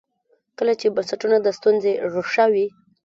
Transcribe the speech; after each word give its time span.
کله 0.57 0.73
چې 0.79 0.87
بنسټونه 0.95 1.37
د 1.41 1.47
ستونزې 1.57 1.93
ریښه 2.13 2.45
وي. 2.53 2.67